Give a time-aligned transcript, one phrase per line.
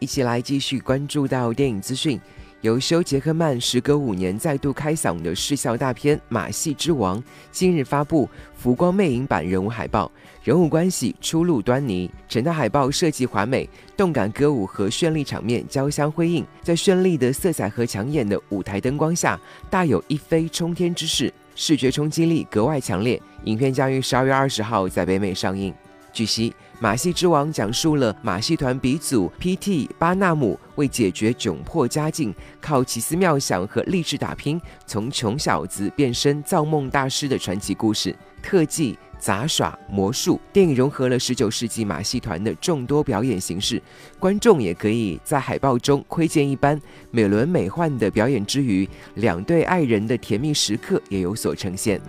[0.00, 2.20] 一起来继续关注到电影资讯。
[2.62, 7.18] 由休·杰克曼时隔五年再度开嗓的视效大片《马戏之王》
[7.50, 10.12] 今日发布浮光魅影版人物海报，
[10.44, 12.10] 人物关系初露端倪。
[12.28, 13.66] 整套海报设计华美，
[13.96, 19.40] 动感歌舞和绚丽场面交相辉映，在绚丽的色彩和抢眼的舞台灯光下，
[19.70, 23.18] 大有一飞冲天之势，视觉冲击力格外强烈。
[23.44, 25.74] 影片将于十二月二十号在北美上映。
[26.12, 29.88] 据悉，《马戏之王》讲述了马戏团鼻祖 P.T.
[29.98, 38.14] 巴纳姆为解决窘迫家境，靠奇思妙想和励志打拼，从穷小子变身造梦大师的传奇故事。
[38.42, 43.80] 特技、杂耍、魔术，电影融合了十九世纪马戏团的众多表演形式，
[44.18, 46.80] 观众也可以在海报中窥见一斑。
[47.10, 52.00] 美轮美奂的表演之余，两对爱人的甜蜜时刻也有所呈现。